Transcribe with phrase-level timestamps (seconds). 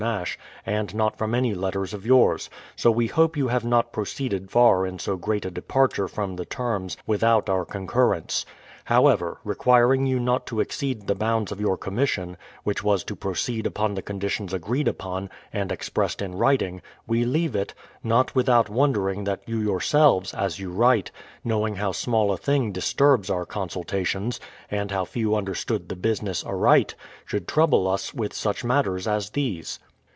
[0.01, 4.03] Nash, and not from any letters of yours; so we hope you have not pro
[4.03, 8.43] ceeded far in so great a departure from the terms without our concurrence.
[8.85, 13.67] However, requiring you not to exceed the bounds of your commission, which was to proceed
[13.67, 19.07] upon the conditions agreed Upon and expressed in writing, we leave it,— not without wonder
[19.07, 21.11] ing that 3^ou yourselves, as you write,
[21.43, 24.39] knowing how small a thing disturbs our consultations,
[24.71, 29.77] and how few understand the business aright, should trouble us with such matters as these.